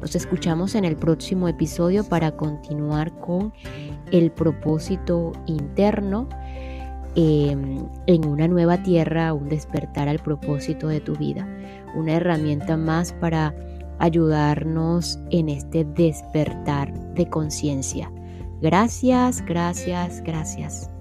Nos 0.00 0.14
escuchamos 0.14 0.74
en 0.74 0.84
el 0.84 0.96
próximo 0.96 1.48
episodio 1.48 2.04
para 2.04 2.36
continuar 2.36 3.18
con 3.20 3.52
el 4.10 4.30
propósito 4.32 5.32
interno 5.46 6.28
Em, 7.18 7.78
en 8.06 8.28
una 8.28 8.46
nueva 8.46 8.82
tierra, 8.82 9.32
un 9.32 9.48
despertar 9.48 10.06
al 10.06 10.18
propósito 10.18 10.88
de 10.88 11.00
tu 11.00 11.16
vida, 11.16 11.48
una 11.96 12.14
herramienta 12.14 12.76
más 12.76 13.12
para 13.14 13.54
ayudarnos 13.98 15.18
en 15.30 15.48
este 15.48 15.84
despertar 15.84 16.92
de 17.14 17.28
conciencia. 17.28 18.12
Gracias, 18.60 19.44
gracias, 19.44 20.22
gracias. 20.22 20.95